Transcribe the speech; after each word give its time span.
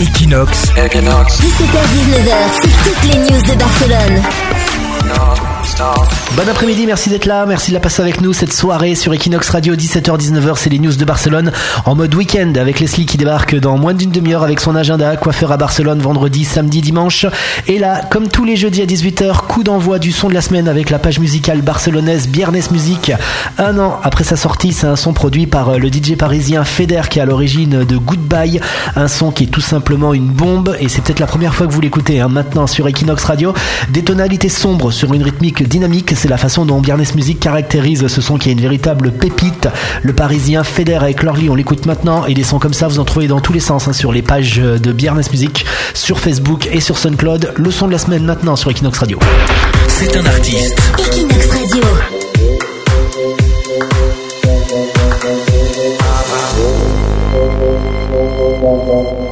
Equinox. 0.00 0.70
Equinox. 0.76 1.38
17h-19h, 1.38 2.34
c'est 2.62 2.88
toutes 2.88 3.04
les 3.12 3.18
news 3.18 3.42
de 3.42 3.54
Barcelone. 3.58 4.22
Bon 5.78 6.48
après-midi, 6.50 6.86
merci 6.86 7.08
d'être 7.08 7.26
là, 7.26 7.46
merci 7.46 7.70
de 7.70 7.74
la 7.74 7.80
passer 7.80 8.02
avec 8.02 8.20
nous 8.20 8.32
cette 8.32 8.52
soirée 8.52 8.96
sur 8.96 9.14
Equinox 9.14 9.48
Radio 9.48 9.76
17h-19h, 9.76 10.54
c'est 10.56 10.70
les 10.70 10.80
news 10.80 10.92
de 10.92 11.04
Barcelone 11.04 11.52
en 11.84 11.94
mode 11.94 12.12
week-end 12.16 12.52
avec 12.56 12.80
Leslie 12.80 13.06
qui 13.06 13.16
débarque 13.16 13.54
dans 13.54 13.78
moins 13.78 13.94
d'une 13.94 14.10
demi-heure 14.10 14.42
avec 14.42 14.58
son 14.58 14.74
agenda 14.74 15.16
coiffeur 15.16 15.52
à 15.52 15.56
Barcelone 15.56 16.00
vendredi, 16.00 16.44
samedi, 16.44 16.80
dimanche. 16.80 17.26
Et 17.68 17.78
là, 17.78 18.00
comme 18.10 18.26
tous 18.26 18.44
les 18.44 18.56
jeudis 18.56 18.82
à 18.82 18.86
18h, 18.86 19.46
coup 19.46 19.62
d'envoi 19.62 20.00
du 20.00 20.10
son 20.10 20.28
de 20.28 20.34
la 20.34 20.40
semaine 20.40 20.66
avec 20.66 20.90
la 20.90 20.98
page 20.98 21.20
musicale 21.20 21.62
barcelonaise 21.62 22.26
Biernes 22.26 22.60
Music. 22.72 23.12
Un 23.56 23.78
an 23.78 24.00
après 24.02 24.24
sa 24.24 24.36
sortie, 24.36 24.72
c'est 24.72 24.88
un 24.88 24.96
son 24.96 25.12
produit 25.12 25.46
par 25.46 25.68
euh, 25.68 25.78
le 25.78 25.88
DJ 25.88 26.16
parisien 26.16 26.64
Feder 26.64 27.02
qui 27.08 27.20
est 27.20 27.22
à 27.22 27.26
l'origine 27.26 27.84
de 27.84 27.96
Goodbye, 27.96 28.60
un 28.96 29.06
son 29.06 29.30
qui 29.30 29.44
est 29.44 29.48
tout 29.48 29.60
simplement 29.60 30.12
une 30.12 30.28
bombe 30.28 30.76
et 30.80 30.88
c'est 30.88 31.02
peut-être 31.02 31.20
la 31.20 31.28
première 31.28 31.54
fois 31.54 31.68
que 31.68 31.72
vous 31.72 31.80
l'écoutez 31.80 32.20
hein, 32.20 32.28
maintenant 32.28 32.66
sur 32.66 32.88
Equinox 32.88 33.22
Radio. 33.22 33.54
Des 33.90 34.02
tonalités 34.02 34.48
sombres 34.48 34.90
sur 34.90 35.14
une 35.14 35.22
rythmique 35.22 35.67
dynamique, 35.68 36.14
c'est 36.16 36.28
la 36.28 36.36
façon 36.36 36.66
dont 36.66 36.80
Biernes 36.80 37.04
Music 37.14 37.38
caractérise 37.38 38.06
ce 38.06 38.20
son 38.20 38.38
qui 38.38 38.48
est 38.48 38.52
une 38.52 38.60
véritable 38.60 39.12
pépite. 39.12 39.68
Le 40.02 40.12
parisien 40.12 40.64
Feder 40.64 40.96
avec 40.96 41.22
Lorly, 41.22 41.48
on 41.50 41.54
l'écoute 41.54 41.86
maintenant 41.86 42.26
et 42.26 42.34
des 42.34 42.42
sons 42.44 42.58
comme 42.58 42.74
ça 42.74 42.88
vous 42.88 42.98
en 42.98 43.04
trouvez 43.04 43.28
dans 43.28 43.40
tous 43.40 43.52
les 43.52 43.60
sens 43.60 43.88
hein, 43.88 43.92
sur 43.92 44.12
les 44.12 44.22
pages 44.22 44.56
de 44.56 44.92
Biernes 44.92 45.22
Music, 45.30 45.64
sur 45.94 46.18
Facebook 46.18 46.68
et 46.72 46.80
sur 46.80 46.98
SoundCloud. 46.98 47.54
Le 47.56 47.70
son 47.70 47.86
de 47.86 47.92
la 47.92 47.98
semaine 47.98 48.24
maintenant 48.24 48.56
sur 48.56 48.70
Equinox 48.70 48.98
Radio. 48.98 49.18
C'est 49.88 50.16
un 50.16 50.26
artiste. 50.26 50.80
Equinox 50.98 51.50
Radio. 51.50 52.27
Uh-huh. 58.90 59.28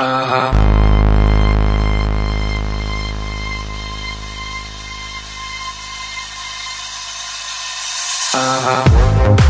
Uh 0.00 0.04
huh. 0.04 0.52
Uh 8.34 8.60
huh. 8.62 9.47